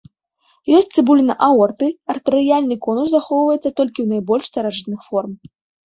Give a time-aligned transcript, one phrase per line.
[0.77, 5.43] Ёсць цыбуліна аорты, артэрыяльны конус захоўваецца толькі ў найбольш старажытных форм.